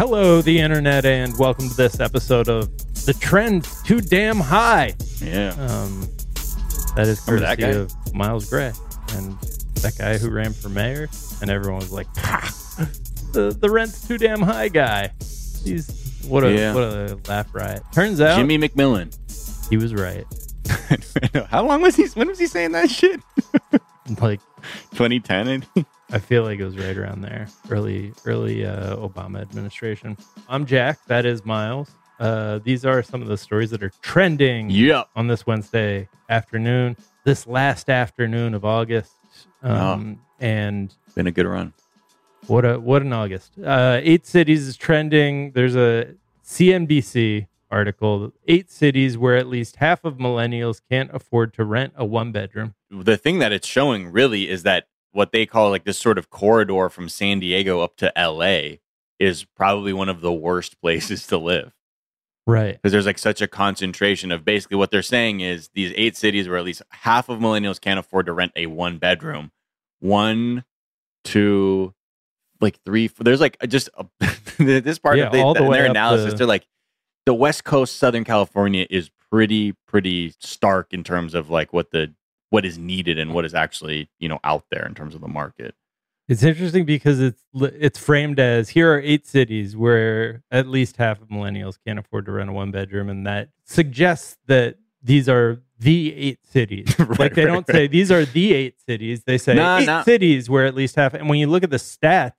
[0.00, 2.74] Hello, the internet, and welcome to this episode of
[3.04, 4.94] The Trend Too Damn High.
[5.20, 5.50] Yeah.
[5.58, 6.08] Um,
[6.96, 8.06] that is Remember that courtesy guy?
[8.06, 8.72] of Miles Gray
[9.12, 9.38] and
[9.82, 11.10] that guy who ran for mayor,
[11.42, 12.50] and everyone was like, ha!
[13.34, 15.12] The, the rent's too damn high guy.
[15.62, 16.72] He's what a Yeah.
[16.74, 17.82] what a laugh riot.
[17.92, 19.14] Turns out Jimmy McMillan.
[19.68, 20.24] he was right.
[21.50, 22.06] How long was he?
[22.14, 23.20] When was he saying that shit?
[24.20, 24.40] Like
[24.94, 25.48] 2010.
[25.48, 25.86] I think.
[26.12, 30.16] I feel like it was right around there, early early uh, Obama administration.
[30.48, 30.98] I'm Jack.
[31.06, 31.90] That is Miles.
[32.18, 35.08] Uh, these are some of the stories that are trending Yep.
[35.16, 39.12] on this Wednesday afternoon, this last afternoon of August.
[39.62, 41.72] Um, And Been a good run.
[42.46, 43.52] what a what an August.
[43.62, 45.52] Uh, eight cities is trending.
[45.52, 48.32] There's a CNBC article.
[48.48, 52.74] Eight cities where at least half of millennials can't afford to rent a one bedroom.
[52.90, 56.30] The thing that it's showing really is that what they call like this sort of
[56.30, 58.76] corridor from San Diego up to LA
[59.18, 61.72] is probably one of the worst places to live
[62.46, 62.74] Right.
[62.74, 66.48] because there's like such a concentration of basically what they're saying is these eight cities
[66.48, 69.52] where at least half of millennials can't afford to rent a one bedroom.
[70.00, 70.64] One,
[71.24, 71.94] two,
[72.60, 73.08] like three.
[73.08, 74.06] four- There's like just a,
[74.58, 76.32] this part Yeah, of the, the their analysis.
[76.32, 76.66] to- They're like
[77.26, 82.12] the West Coast, Southern California is pretty pretty stark in terms of like what the
[82.50, 85.28] what is needed and what is actually you know out there in terms of the
[85.28, 85.74] market.
[86.28, 91.20] It's interesting because it's it's framed as here are eight cities where at least half
[91.20, 95.60] of millennials can't afford to rent a one bedroom, and that suggests that these are
[95.80, 96.94] the eight cities.
[96.98, 100.48] Right, like they right, don't say these are the eight cities; they say eight cities
[100.48, 101.14] where at least half.
[101.14, 102.34] And when you look at the stats,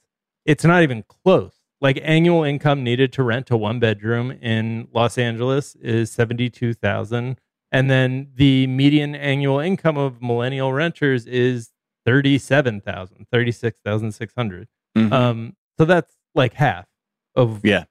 [0.45, 1.55] it's not even close.
[1.81, 6.73] Like annual income needed to rent a one bedroom in Los Angeles is seventy two
[6.73, 7.41] thousand,
[7.71, 11.71] and then the median annual income of millennial renters is
[12.05, 14.67] 37,000, 36,600.
[14.97, 15.11] Mhm.
[15.11, 16.85] Um, so that's like half
[17.35, 17.85] of yeah,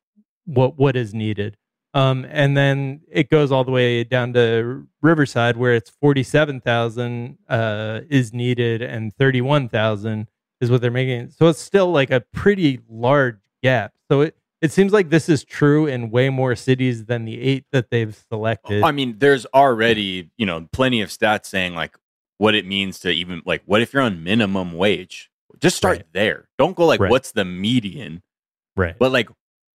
[0.44, 1.56] what what is needed.
[1.92, 8.00] Um, and then it goes all the way down to Riverside where it's 47,000 uh,
[8.08, 10.28] is needed and 31,000
[10.60, 11.30] is what they're making.
[11.30, 13.92] So it's still like a pretty large gap.
[14.08, 17.64] So it, it seems like this is true in way more cities than the eight
[17.72, 18.82] that they've selected.
[18.82, 21.96] I mean, there's already you know plenty of stats saying like
[22.38, 25.30] what it means to even like what if you're on minimum wage?
[25.60, 26.06] Just start Right.
[26.12, 26.48] there.
[26.58, 27.10] Don't go like Right.
[27.10, 28.22] what's the median.
[28.76, 28.96] Right.
[28.98, 29.28] But like,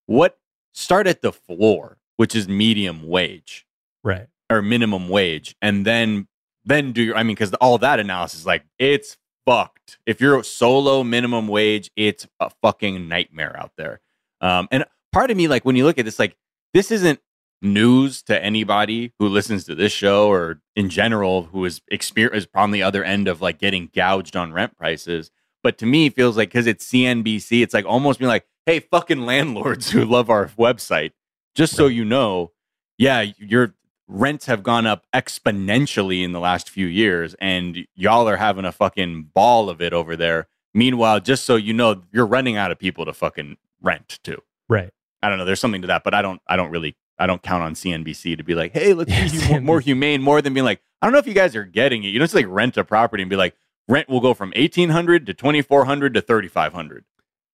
[0.07, 0.37] what
[0.73, 3.65] start at the floor, which is medium wage
[4.03, 4.27] right.
[4.49, 6.27] or minimum wage, and then
[6.63, 7.15] then do your.
[7.15, 9.99] I mean, because all that analysis, like, it's fucked.
[10.07, 13.99] If you're solo minimum wage, it's a fucking nightmare out there.
[14.45, 16.35] Um, and part of me, like, when you look at this, like,
[16.73, 17.19] this isn't
[17.61, 22.71] news to anybody who listens to this show or in general who is experience on
[22.71, 25.31] the other end of like getting gouged on rent prices.
[25.63, 28.81] But to me, it feels like because it's CNBC, it's like almost being like, hey,
[28.81, 31.11] fucking landlords who love our website,
[31.55, 32.51] just so you know,
[32.97, 33.73] yeah, your
[34.07, 38.71] rents have gone up exponentially in the last few years, and y'all are having a
[38.71, 40.47] fucking ball of it over there.
[40.73, 44.41] Meanwhile, just so you know, you're running out of people to fucking rent too.
[44.67, 44.89] Right.
[45.21, 45.45] I don't know.
[45.45, 46.41] There's something to that, but I don't.
[46.47, 46.95] I don't really.
[47.17, 50.21] I don't count on CNBC to be like, hey, let's Yeah, be hu- more humane,
[50.21, 52.07] more than being like, I don't know if you guys are getting it.
[52.09, 53.55] You don't just like rent a property and be like,
[53.87, 57.05] rent will go from eighteen hundred to twenty four hundred to thirty five hundred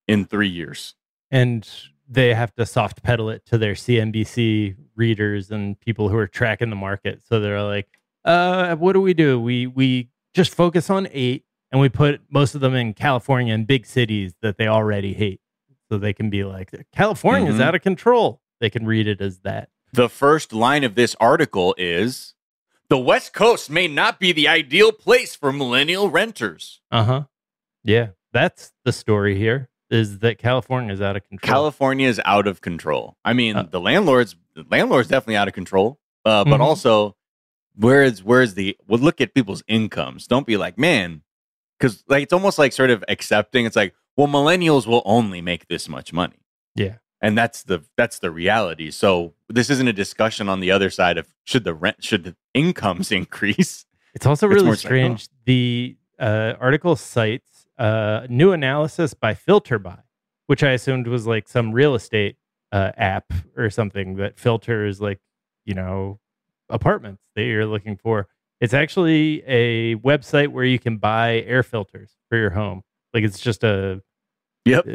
[0.07, 0.95] in three years.
[1.29, 1.69] And
[2.09, 6.69] they have to soft pedal it to their CNBC readers and people who are tracking
[6.69, 7.21] the market.
[7.25, 7.87] So they're like,
[8.25, 9.39] uh, what do we do?
[9.39, 13.65] We we just focus on eight and we put most of them in California and
[13.67, 15.39] big cities that they already hate.
[15.91, 17.61] So they can be like, California's Mhm.
[17.61, 18.41] out of control.
[18.61, 19.67] They can read it as that.
[19.91, 22.33] The first line of this article is
[22.87, 26.79] the West Coast may not be the ideal place for millennial renters.
[26.91, 27.23] Uh huh.
[27.83, 29.67] Yeah, that's the story here.
[29.89, 31.45] Is that California is out of control?
[31.53, 33.17] California is out of control.
[33.25, 33.63] I mean, Uh.
[33.63, 35.99] the landlords, the landlords definitely out of control.
[36.23, 36.63] Uh, but Mhm.
[36.63, 37.17] also,
[37.75, 38.77] where's where's the?
[38.87, 40.25] Well, look at people's incomes.
[40.25, 41.23] Don't be like, man,
[41.77, 43.65] because like it's almost like sort of accepting.
[43.65, 46.45] It's like, well, millennials will only make this much money,
[46.75, 46.97] yeah.
[47.21, 48.91] and that's the that's the reality.
[48.91, 52.35] So this isn't a discussion on the other side of should the rent should the
[52.53, 53.87] incomes increase.
[54.13, 54.95] It's also It's really just like, oh.
[54.95, 55.27] strange.
[55.45, 60.03] The uh, article cites uh, new analysis by FilterBuy,
[60.45, 62.35] which I assumed was like some real estate
[62.71, 65.19] uh, app or something that filters like
[65.65, 66.19] you know
[66.69, 68.27] apartments that you're looking for.
[68.59, 72.83] It's actually a website where you can buy air filters for your home.
[73.15, 74.03] Like it's just a
[74.65, 74.85] Yep.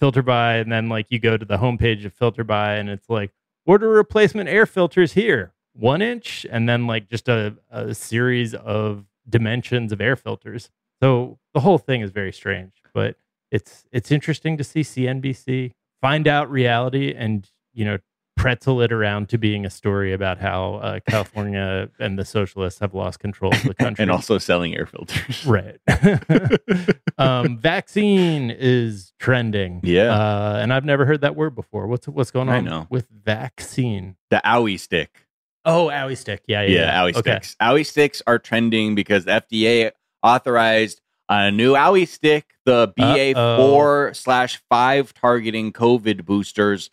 [0.00, 3.32] FilterBuy, and then like you go to the homepage of FilterBuy, and it's like
[3.66, 9.04] order replacement air filters here, one inch, and then like just a, a series of
[9.28, 10.70] dimensions of air filters.
[11.02, 13.16] So the whole thing is very strange, but
[13.50, 17.98] it's it's interesting to see CNBC find out reality and you know
[18.38, 22.94] pretzel it around to being a story about how uh, California and the socialists have
[22.94, 24.02] lost control of the country.
[24.02, 25.44] and also selling air filters.
[25.44, 25.78] Right.
[27.18, 29.80] um, vaccine is trending.
[29.82, 30.12] Yeah.
[30.14, 31.86] Uh, and I've never heard that word before.
[31.86, 32.86] What's what's going on I know.
[32.88, 34.16] with vaccine?
[34.30, 35.26] the owie stick.
[35.64, 36.42] Oh, owie stick.
[36.46, 36.80] Yeah, yeah.
[36.80, 37.30] Yeah, owie Okay.
[37.40, 37.56] sticks.
[37.60, 39.90] Owie sticks are trending because the FDA
[40.22, 46.90] authorized a new owie stick, the BA four slash five targeting COVID boosters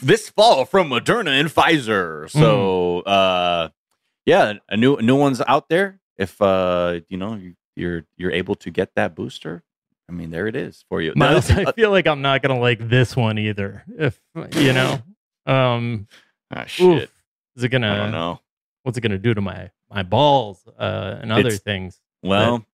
[0.00, 2.30] this fall from Moderna and Pfizer.
[2.30, 3.08] So, Hmm.
[3.10, 3.68] uh,
[4.26, 6.00] yeah, a new new one's out there.
[6.16, 9.62] If uh, you know you, you're you're able to get that booster,
[10.08, 11.12] I mean, there it is for you.
[11.16, 13.84] Miles, I uh, feel like I'm not gonna like this one either.
[13.98, 14.20] If
[14.56, 15.00] you know,
[15.46, 16.08] um,
[16.54, 17.12] ah, shit, oof,
[17.56, 17.92] is it gonna?
[17.92, 18.40] I don't know.
[18.82, 22.00] What's it gonna do to my my balls uh, and other It's- things?
[22.22, 22.64] Well,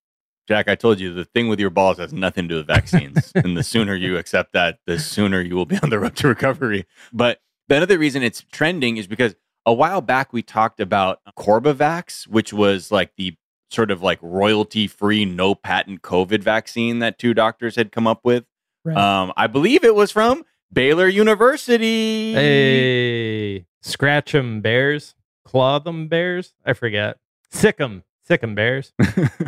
[0.47, 3.33] Jack, I told you the thing with your balls has nothing to do with vaccines.
[3.35, 6.29] and the sooner you accept that, the sooner you will be on the road to
[6.29, 6.87] recovery.
[7.13, 9.35] But the other reason it's trending is because
[9.65, 13.35] a while back we talked about Corbavax, which was like the
[13.71, 18.21] sort of like royalty free, no patent COVID vaccine that two doctors had come up
[18.23, 18.45] with.
[18.85, 18.97] Right.
[18.97, 22.35] Um, I believe it was from Baylor University.
[22.35, 26.53] Hey, scratch 'em bears, claw them bears.
[26.67, 27.17] I forget.
[27.51, 28.93] Sick 'em, sick 'em bears.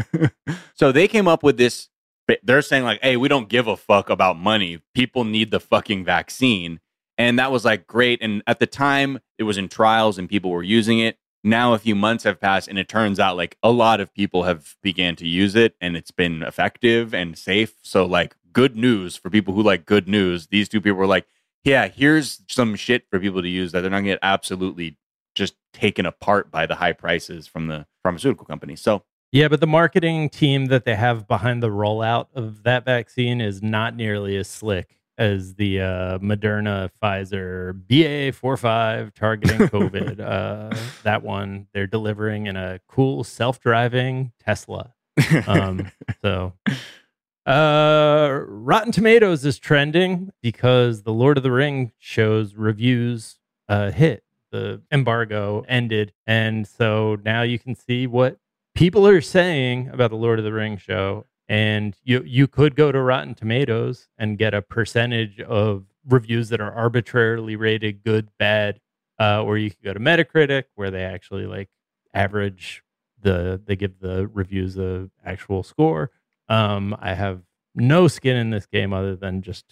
[0.74, 1.88] so they came up with this.
[2.42, 4.82] They're saying like, "Hey, we don't give a fuck about money.
[4.94, 6.80] People need the fucking vaccine."
[7.18, 8.20] And that was like great.
[8.20, 11.18] And at the time, it was in trials and people were using it.
[11.42, 14.42] Now a few months have passed, and it turns out like a lot of people
[14.42, 17.74] have began to use it, and it's been effective and safe.
[17.82, 20.48] So like, good news for people who like good news.
[20.48, 21.26] These two people were like,
[21.62, 24.96] "Yeah, here's some shit for people to use that they're not gonna get absolutely
[25.36, 29.66] just taken apart by the high prices from the pharmaceutical companies." So Yeah, but the
[29.66, 34.48] marketing team that they have behind the rollout of that vaccine is not nearly as
[34.48, 40.20] slick as the uh, Moderna, Pfizer, BA45 targeting COVID.
[40.20, 44.92] uh, that one they're delivering in a cool self-driving Tesla.
[45.46, 45.90] Um,
[46.22, 46.52] so,
[47.46, 53.38] uh, Rotten Tomatoes is trending because the Lord of the Ring shows reviews
[53.68, 54.22] uh, hit.
[54.56, 58.38] The embargo ended, and so now you can see what
[58.74, 61.26] people are saying about the Lord of the Rings show.
[61.46, 66.60] And you you could go to Rotten Tomatoes and get a percentage of reviews that
[66.60, 68.80] are arbitrarily rated good, bad,
[69.20, 71.68] uh, or you could go to Metacritic where they actually like
[72.14, 72.82] average
[73.20, 76.10] the they give the reviews a actual score.
[76.48, 77.42] Um, I have
[77.74, 79.66] no skin in this game other than just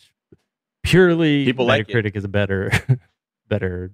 [0.83, 2.17] purely People like Metacritic it.
[2.17, 2.71] is a better
[3.49, 3.91] better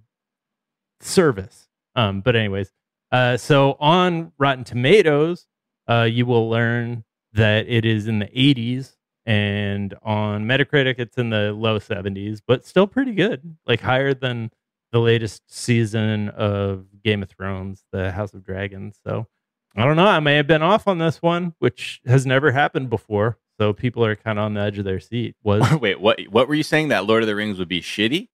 [1.00, 1.68] service.
[1.94, 2.72] Um, but anyways,
[3.12, 5.46] uh, so on Rotten Tomatoes,
[5.88, 11.30] uh, you will learn that it is in the 80s, and on Metacritic, it's in
[11.30, 14.50] the low 70s, but still pretty good, like higher than
[14.92, 18.98] the latest season of Game of Thrones, the House of Dragons.
[19.06, 19.26] So
[19.76, 20.06] I don't know.
[20.06, 23.38] I may have been off on this one, which has never happened before.
[23.58, 25.36] So people are kind of on the edge of their seat.
[25.42, 26.20] Was Wait, what?
[26.30, 26.88] What were you saying?
[26.88, 28.28] That Lord of the Rings would be shitty?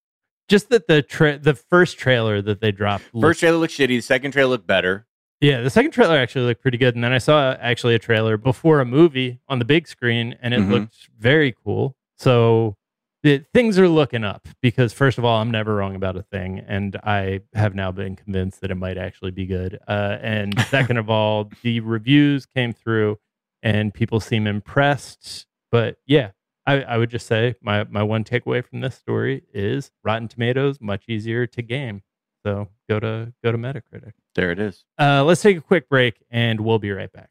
[0.48, 3.88] Just that the tra- the first trailer that they dropped looked First trailer looked shitty.
[3.88, 5.06] The second trailer looked better.
[5.40, 8.36] Yeah, the second trailer actually looked pretty good, and then I saw actually a trailer
[8.38, 10.70] before a movie on the big screen, and it Mhm.
[10.70, 11.94] looked very cool.
[12.16, 12.76] So
[13.22, 16.60] the, things are looking up because first of all, I'm never wrong about a thing,
[16.66, 19.78] and I have now been convinced that it might actually be good.
[19.86, 23.18] Uh, and second of all, the reviews came through,
[23.62, 25.46] and people seem impressed.
[25.70, 26.30] But yeah,
[26.66, 30.80] I, I would just say my my one takeaway from this story is Rotten Tomatoes
[30.80, 32.02] much easier to game.
[32.44, 34.12] So go to go to Metacritic.
[34.34, 34.84] There it is.
[34.98, 37.30] Uh, let's take a quick break and we'll be right back.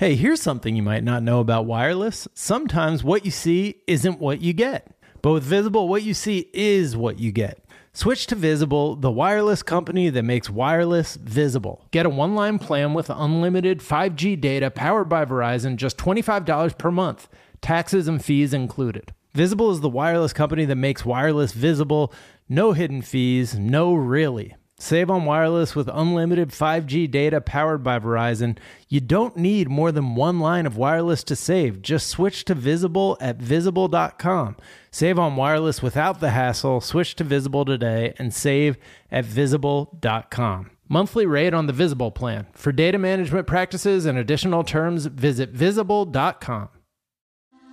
[0.00, 2.26] Hey, here's something you might not know about wireless.
[2.32, 4.96] Sometimes what you see isn't what you get.
[5.20, 7.62] But with Visible, what you see is what you get.
[7.92, 11.86] Switch to Visible, the wireless company that makes wireless visible.
[11.90, 16.90] Get a one line plan with unlimited 5G data powered by Verizon, just $25 per
[16.90, 17.28] month,
[17.60, 19.12] taxes and fees included.
[19.34, 22.10] Visible is the wireless company that makes wireless visible.
[22.48, 24.56] No hidden fees, no really.
[24.80, 28.56] Save on wireless with unlimited 5G data powered by Verizon.
[28.88, 31.82] You don't need more than one line of wireless to save.
[31.82, 34.56] Just switch to Visible at visible.com.
[34.90, 36.80] Save on wireless without the hassle.
[36.80, 38.78] Switch to Visible today and save
[39.10, 40.70] at visible.com.
[40.88, 42.46] Monthly rate on the Visible plan.
[42.54, 46.70] For data management practices and additional terms, visit visible.com.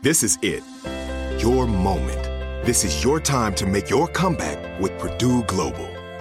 [0.04, 0.62] This is it.
[1.42, 2.24] Your moment.
[2.66, 5.97] This is your time to make your comeback with Purdue Global.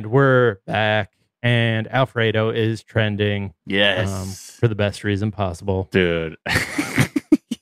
[0.00, 4.10] And we're back, and Alfredo is trending Yes.
[4.10, 4.28] um,
[4.58, 5.88] for the best reason possible.
[5.90, 6.38] Dude.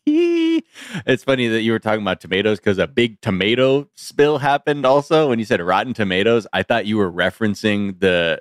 [0.07, 5.30] it's funny that you were talking about tomatoes because a big tomato spill happened also
[5.30, 6.47] when you said rotten tomatoes.
[6.52, 8.40] I thought you were referencing the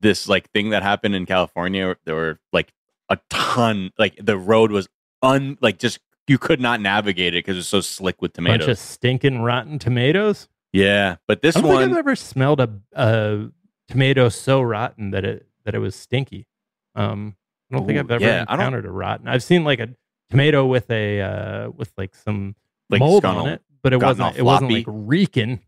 [0.00, 1.96] this like thing that happened in California.
[2.06, 2.72] There were like
[3.10, 4.88] a ton, like the road was
[5.20, 5.98] un like just
[6.28, 8.68] you could not navigate it because it was so slick with Bunch tomatoes.
[8.68, 10.48] of stinking rotten tomatoes.
[10.74, 13.46] Yeah, but this I don't think I've ever smelled a, a
[13.88, 16.48] tomato so rotten that it that it was stinky.
[16.96, 17.36] Um,
[17.70, 19.28] I don't think I've ever yeah, encountered a rotten.
[19.28, 19.90] I've seen like a
[20.30, 22.56] tomato with a uh, with like some
[22.90, 24.36] like mold on it, but it wasn't.
[24.36, 25.60] It wasn't like reeking.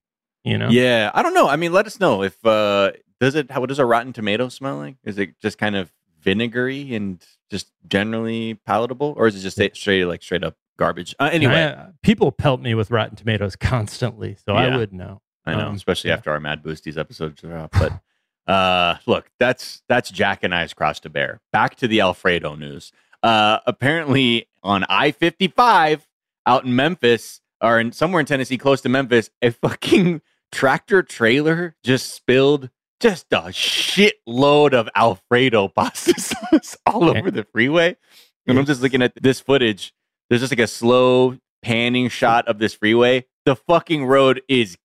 [0.43, 0.71] You know.
[0.71, 1.49] Yeah, I don't know.
[1.49, 4.79] I mean, let us know if uh does it how does a rotten tomato smell
[4.79, 4.97] like?
[5.05, 10.05] Is it just kind of vinegary and just generally palatable, or is it just straight
[10.05, 11.15] like straight up garbage?
[11.19, 15.21] Uh, anyway, I- people pelt me with rotten tomatoes constantly, so I would know.
[15.45, 16.17] I know, um, especially yeah.
[16.17, 17.73] after our Mad Boosties episodes are up.
[17.73, 18.01] But
[18.53, 21.41] uh look, that's that's Jack and I's cross to bear.
[21.53, 22.93] Back to the Alfredo news.
[23.23, 26.07] Uh apparently on I fifty five
[26.47, 30.21] out in Memphis or in somewhere in Tennessee, close to Memphis, a fucking
[30.53, 37.97] tractor trailer just spilled just a shitload of Alfredo pasta sauce all over the freeway.
[38.47, 39.93] And I'm just looking at this footage.
[40.29, 43.27] There's just like a slow panning shot of this freeway.
[43.45, 44.77] The fucking road is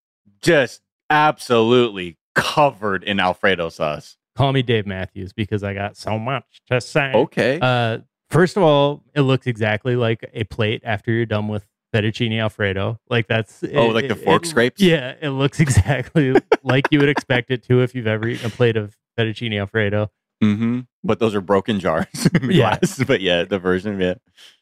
[0.42, 4.18] just absolutely covered in Alfredo sauce.
[4.36, 7.12] Call me Dave Matthews because I got so much to say.
[7.14, 7.60] Okay.
[7.62, 12.40] Uh, first of all, it looks exactly like a plate after you're done with fettuccine
[12.40, 12.98] alfredo.
[13.10, 14.82] Like that's Oh, it- like the fork it- scrapes?
[14.82, 16.34] Yeah, it looks exactly
[16.64, 20.10] like you would expect it to if you've ever eaten a plate of fettuccine alfredo.
[20.42, 20.82] mm-hmm.
[21.04, 22.08] But those are broken jars
[22.42, 22.78] Yeah.
[22.78, 23.04] glass.
[23.04, 24.14] But yeah, the version, yeah.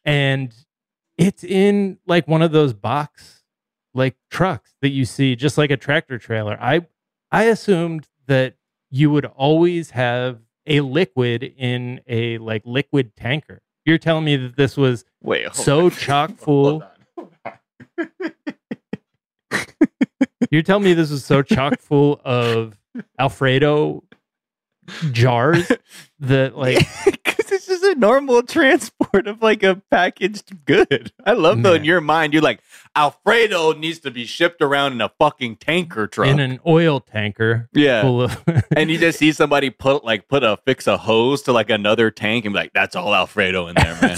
[0.04, 0.54] and
[1.20, 3.44] it's in like one of those box
[3.94, 6.82] like trucks that you see just like a tractor trailer i
[7.32, 8.56] i assumed that
[8.92, 14.56] you would always have a liquid in a like liquid tanker you're telling me that
[14.58, 15.92] this was Wait, So on.
[16.06, 16.84] chock Hold full.
[17.18, 17.30] on,
[17.98, 18.32] hold on.
[20.52, 22.78] you're telling me this was so chock full of
[23.18, 24.04] alfredo
[25.12, 25.72] jars
[26.20, 26.86] that like
[27.70, 31.12] it's just a normal transport of like a packaged good.
[31.26, 32.62] I love though in your mind, you're like
[32.96, 36.28] Alfredo needs to be shipped around in a fucking tanker truck.
[36.28, 38.44] in an oil tanker yeah, full of
[38.76, 42.12] and you just see somebody put like put a fix a hose to like another
[42.12, 44.18] tank and be like, "That's all Alfredo in there, man.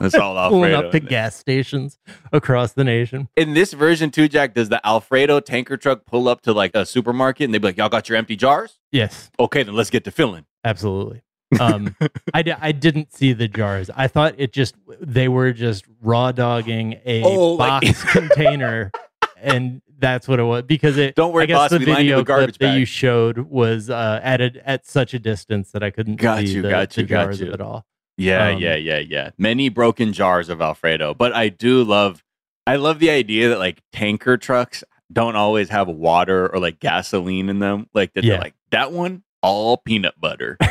[0.00, 0.48] That's all Alfredo.
[0.50, 1.98] pulling Alfredo." up to there." gas stations
[2.32, 3.28] across the nation.
[3.36, 6.84] In this version too, Jack, does the Alfredo tanker truck pull up to like a
[6.84, 8.78] supermarket and they be like, "Y'all got your empty jars?
[8.90, 11.22] Yes, Okay, then let's get to filling." absolutely.
[11.60, 11.94] Um,
[12.34, 13.90] I, I didn't see the jars.
[13.94, 18.90] I thought it just they were just raw dogging a Oh, like- box container,
[19.36, 20.62] and that's what it was.
[20.64, 22.84] Because it Don't worry, I guess boss, the we lined you video clip that you
[22.84, 26.62] showed was uh, at a, at such a distance that I couldn't Got see you,
[26.62, 27.48] the, got the you, got jars you.
[27.48, 27.84] of it all.
[28.16, 29.30] Yeah, Um, yeah, yeah, yeah.
[29.38, 32.22] Many broken jars of Alfredo, but I do love
[32.66, 37.48] I love the idea that like tanker trucks don't always have water or like gasoline
[37.48, 37.86] in them.
[37.94, 38.34] Like that Yeah.
[38.34, 40.56] they're like that one all peanut butter.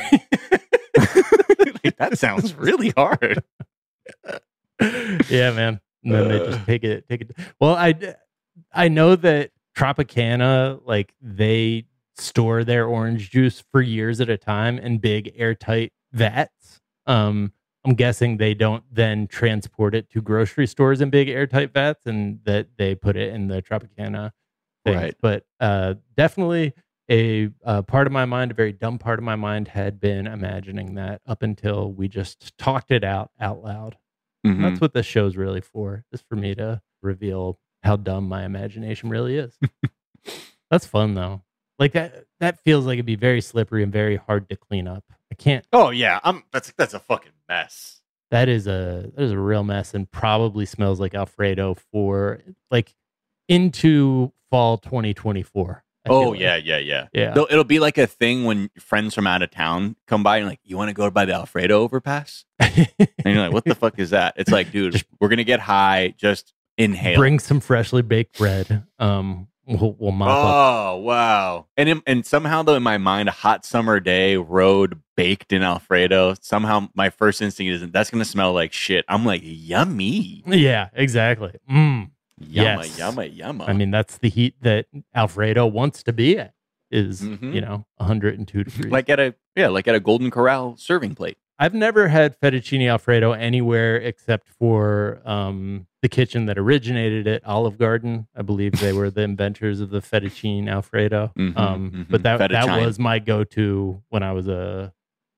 [1.84, 3.44] Like, that sounds really hard.
[5.30, 5.80] yeah, man.
[6.04, 6.52] And then they Uh.
[6.52, 7.32] just take it, take it.
[7.60, 7.94] Well, I,
[8.74, 14.78] I know that Tropicana, like they store their orange juice for years at a time
[14.78, 16.80] in big airtight vats.
[17.08, 17.54] Um,
[17.86, 22.40] I'm guessing they don't then transport it to grocery stores in big airtight vats, and
[22.46, 24.32] that they put it in the Tropicana.
[24.86, 24.96] Things.
[24.98, 25.16] Right.
[25.22, 26.74] But uh, definitely
[27.12, 30.26] a uh, part of my mind, a very dumb part of my mind, had been
[30.28, 33.98] imagining that up until we just talked it out out loud.
[34.48, 34.62] Mhm.
[34.62, 39.10] That's what this show's really for, is for me to reveal how dumb my imagination
[39.10, 39.60] really is.
[40.72, 41.42] That's fun though.
[41.80, 45.04] Like that that feels like it'd be very slippery and very hard to clean up.
[45.32, 48.02] I can't Oh yeah, I'm that's that's a fucking mess.
[48.30, 52.94] that is a that is a real mess and probably smells like Alfredo for like
[53.50, 55.84] into fall 2024.
[56.06, 56.40] I Oh like.
[56.40, 57.08] yeah, yeah, yeah.
[57.14, 57.32] Yeah.
[57.32, 60.48] It'll, it'll be like a thing when friends from out of town come by and
[60.48, 62.46] like, you want to go by the Alfredo overpass?
[62.60, 62.88] And
[63.26, 64.34] you're like, what the fuck is that?
[64.38, 66.14] It's like, dude, we're gonna get high.
[66.18, 67.18] Just inhale.
[67.18, 68.84] Bring some freshly baked bread.
[68.98, 70.46] Um we'll, we'll mop up.
[70.46, 71.68] Oh wow!
[71.78, 75.62] And in, and somehow though, in my mind, a hot summer day, road baked in
[75.62, 76.34] Alfredo.
[76.42, 79.06] Somehow, my first instinct isn't that's gonna smell like shit.
[79.08, 81.54] I'm like, yummy, Yeah, exactly.
[81.70, 82.10] Mm.
[82.42, 83.00] Yumma, Yes.
[83.00, 83.70] yumma, yumma.
[83.70, 86.54] I mean, that's the heat that Alfredo wants to be at
[86.90, 87.54] is, Mhm.
[87.54, 88.92] you know, 102 degrees.
[88.92, 91.38] like at a yeah, like at a Golden Corral serving plate.
[91.60, 97.78] I've never had fettuccine Alfredo anywhere except for um, the kitchen that originated it, Olive
[97.78, 98.28] Garden.
[98.36, 101.32] I believe they were the inventors of the fettuccine Alfredo.
[101.38, 102.06] Mhm, um, mhm.
[102.10, 104.92] But that that was my go-to when I was a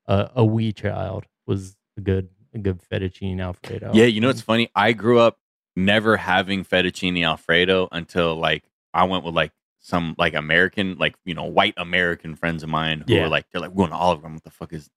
[0.07, 1.25] a, a wee child.
[1.45, 3.91] Was a good a good fettuccine Alfredo.
[3.93, 4.69] Yeah, you know what's funny?
[4.75, 5.37] I grew up
[5.75, 11.33] never having fettuccine alfredo until like I went with like some like American, like you
[11.33, 13.23] know, white American friends of mine who Yeah.
[13.23, 14.36] were like, they're like, we're going to Olive Garden.
[14.36, 14.89] What the fuck is?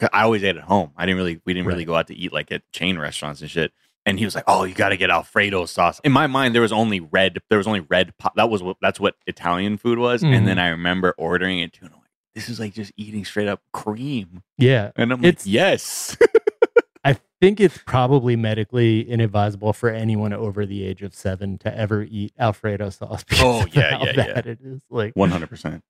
[0.00, 0.90] 'Cause I always ate at home.
[0.96, 3.50] I didn't really, we didn't really go out to eat like at chain restaurants and
[3.50, 3.72] shit.
[4.04, 6.62] And he was like, "Oh, you got to get Alfredo sauce." In my mind, there
[6.62, 7.38] was only red.
[7.50, 8.18] There was only red.
[8.18, 8.78] Po- that was what.
[8.82, 10.24] That's what Italian food was.
[10.24, 10.34] Mhm.
[10.38, 11.84] And then I remember ordering it too.
[11.84, 14.90] And I'm like, "This is like just eating straight up cream." Yeah.
[14.96, 16.16] And I'm It's- like, "Yes."
[17.42, 22.04] I think it's probably medically inadvisable for anyone over the age of seven to ever
[22.08, 23.24] eat Alfredo sauce.
[23.28, 24.38] because Oh, yeah, how yeah, yeah.
[24.38, 24.80] it is.
[24.88, 25.82] Like One hundred percent.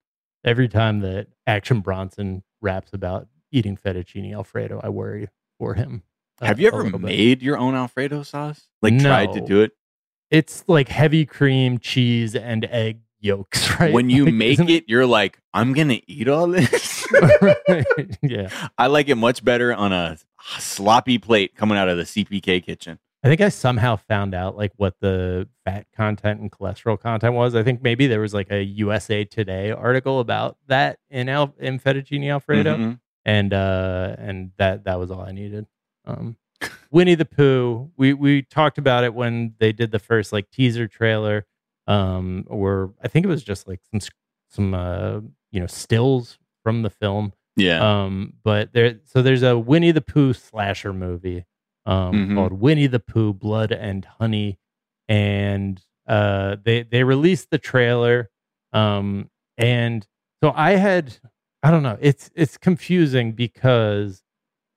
[0.45, 6.05] every time that Action Bronson raps about eating fettuccine Alfredo, I worry for him.
[6.41, 7.05] uh, Have you ever little bit.
[7.09, 8.69] made your own Alfredo sauce?
[8.81, 9.73] Like tried to do it?
[10.31, 13.93] It's like heavy cream, cheese, and egg yolks, right?
[13.93, 17.07] When you Like, make isn't- it, you're like, I'm gonna eat all this.
[18.23, 18.49] yeah.
[18.79, 20.17] I like it much better on a
[20.59, 22.99] sloppy plate coming out of the CPK kitchen.
[23.25, 27.55] I think I somehow found out like what the fat content and cholesterol content was.
[27.55, 31.79] I think maybe there was like a USA Today article about that in Al- in
[31.79, 33.01] fettuccine alfredo, Mhm.
[33.25, 35.67] and uh, and that that was all I needed.
[36.05, 36.37] Um,
[36.91, 37.93] Winnie the Pooh.
[37.97, 41.47] We we talked about it when they did the first like teaser trailer,
[41.87, 44.01] um, or I think it was just like some
[44.49, 45.21] some uh,
[45.53, 47.33] you know stills from the film.
[47.57, 48.05] Yeah.
[48.05, 51.45] Um, but there, so there's a Winnie the Pooh slasher movie
[51.85, 52.35] um, Mhm.
[52.35, 54.59] called Winnie the Pooh: Blood and Honey,
[55.09, 58.31] and uh, they they released the trailer,
[58.73, 60.07] um, and
[60.43, 61.17] so I had,
[61.63, 64.23] I don't know, it's it's confusing because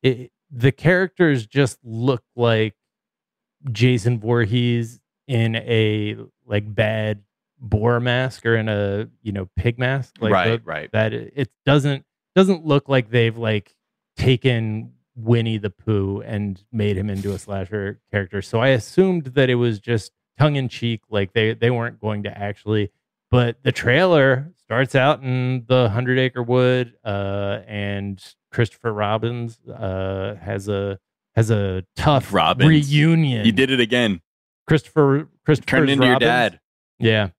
[0.03, 2.75] it the characters just look like
[3.71, 7.23] Jason Voorhees in a like bad
[7.59, 10.89] boar mask or in a you know pig mask, like right, the- right.
[10.91, 12.05] that it it doesn't
[12.35, 13.75] doesn't look like they've like
[14.17, 18.41] taken Winnie the Pooh and made him into a slasher character.
[18.41, 22.23] So I assumed that it was just tongue in cheek, like they they weren't going
[22.23, 22.91] to actually.
[23.31, 28.21] But the trailer starts out in the Hundred Acre Wood, uh, and
[28.51, 30.99] Christopher Robbins uh, has a
[31.35, 32.69] has a tough Robbins.
[32.69, 33.45] reunion.
[33.45, 34.21] You did it again.
[34.67, 36.59] Christopher Christopher Turned into your dad
[36.99, 37.29] Yeah,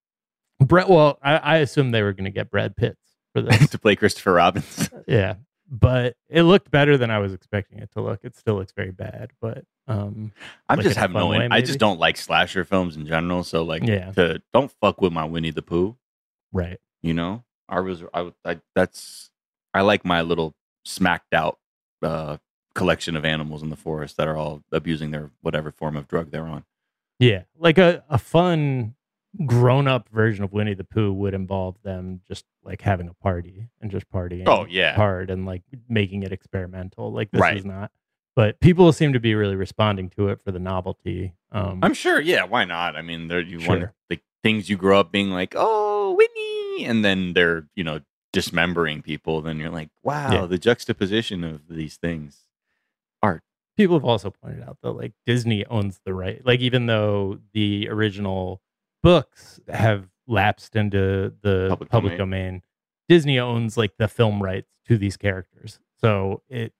[0.60, 0.88] Brett.
[0.88, 2.96] Well, I, I assumed they were going to get Brad Pitt
[3.36, 3.68] for this.
[3.70, 4.90] to play Christopher Robbins.
[5.06, 5.34] yeah,
[5.70, 8.20] but it looked better than I was expecting it to look.
[8.22, 10.32] It still looks very bad, but um,
[10.68, 11.28] I'm Like just in having no.
[11.28, 13.44] way, I just don't like slasher films in general.
[13.44, 14.10] So like, Yeah.
[14.12, 15.96] to don't fuck with my Winnie the Pooh.
[16.52, 16.78] right.
[17.02, 18.02] You know, I was.
[18.12, 19.30] I, I that's.
[19.74, 21.58] I like my little smacked out
[22.02, 22.38] uh,
[22.74, 26.30] collection of animals in the forest that are all abusing their whatever form of drug
[26.32, 26.64] they're on.
[27.20, 28.94] Yeah, like a, a fun
[29.44, 33.68] grown up version of Winnie the Pooh would involve them just like having a party
[33.80, 34.44] and just partying.
[34.46, 34.94] Oh, yeah.
[34.94, 37.12] hard and like making it experimental.
[37.12, 37.56] Like this Right.
[37.56, 37.90] is not.
[38.34, 41.34] But people seem to be really responding to it for the novelty.
[41.52, 42.20] Um, I'm sure.
[42.20, 42.94] Yeah, why not?
[42.96, 43.94] I mean, there you want Sure.
[44.10, 48.00] the things you grow up being like, oh, Winnie, and then they're you know
[48.32, 49.40] dismembering people.
[49.40, 50.46] Then you're like, wow, Yeah.
[50.46, 52.42] the juxtaposition of these things.
[53.22, 53.42] Art
[53.76, 56.44] people have also pointed out that like Disney owns the right.
[56.44, 58.60] Like even though the original
[59.06, 62.44] books have lapsed into the Public public, domain.
[62.44, 62.62] domain.
[63.08, 65.78] Disney owns like the film rights to these characters.
[66.00, 66.72] So it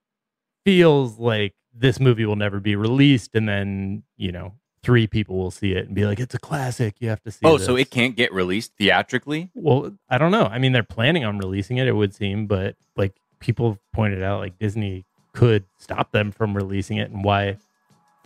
[0.65, 5.53] feels like this movie will never be released and then, you know, three people will
[5.53, 7.91] see it and be like it's a classic, you have to see Oh, so it
[7.91, 9.51] can't get released theatrically?
[9.55, 10.47] Well, I don't know.
[10.47, 14.25] I mean, they're planning on releasing it, it would seem, but like people have pointed
[14.25, 17.59] out, like Disney could stop them from releasing it, and why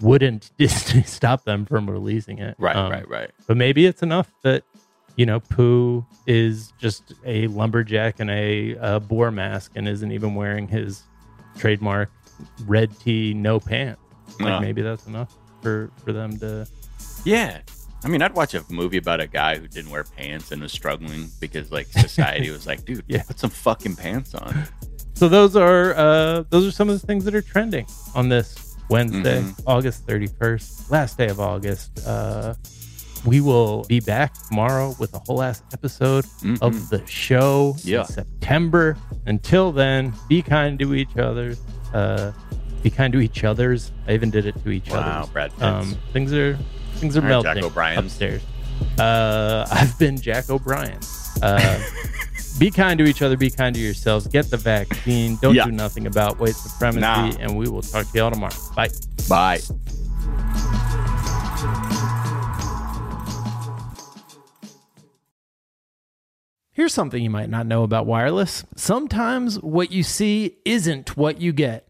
[0.00, 2.54] wouldn't Disney stop them from releasing it?
[2.58, 3.30] Right, Um, right, right.
[3.46, 4.62] But maybe it's enough that
[5.16, 10.34] you know Pooh is just a lumberjack in a uh, boar mask and isn't even
[10.34, 11.02] wearing his
[11.58, 12.10] trademark
[12.66, 14.00] red tee, no pants.
[14.38, 14.60] Like Uh.
[14.60, 16.66] maybe that's enough for for them to.
[17.24, 17.60] Yeah.
[18.02, 20.72] I mean, I'd watch a movie about a guy who didn't wear pants and was
[20.72, 23.22] struggling because like society was like, dude, Yeah.
[23.24, 24.64] put some fucking pants on.
[25.12, 28.69] So those are uh, those are some of the things that are trending on this
[28.90, 29.54] Wednesday, Mhm.
[29.66, 31.90] August thirty first, last day of August.
[32.06, 32.54] Uh,
[33.24, 36.58] we will be back tomorrow with a whole ass episode Mhm.
[36.60, 38.00] of the show Yeah.
[38.00, 38.96] in September.
[39.26, 41.54] Until then, be kind to each other.
[41.94, 42.32] Uh,
[42.82, 43.92] be kind to each other's.
[44.08, 45.00] I even did it to each other.
[45.00, 45.28] Wow.
[45.32, 45.52] Brad.
[45.60, 46.58] Um, things are
[46.96, 47.98] things are All right, Jack melting O'Brien's.
[47.98, 48.42] upstairs.
[48.98, 50.98] Uh, I've been Jack O'Brien.
[51.42, 51.78] Uh,
[52.58, 53.36] be kind to each other.
[53.36, 54.26] Be kind to yourselves.
[54.26, 55.36] Get the vaccine.
[55.36, 55.64] Don't Yeah.
[55.66, 57.00] do nothing about white supremacy.
[57.00, 57.32] Nah.
[57.40, 58.54] And we will talk to y'all tomorrow.
[58.74, 58.88] Bye.
[59.28, 59.60] Bye.
[66.72, 68.64] Here's something you might not know about wireless.
[68.76, 71.89] Sometimes what you see isn't what you get.